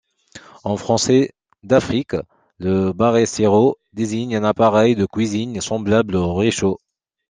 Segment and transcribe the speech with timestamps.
[0.63, 1.31] En français
[1.61, 2.15] d'Afrique,
[2.57, 6.79] le brasero désigne un appareil de cuisine semblable au réchaud.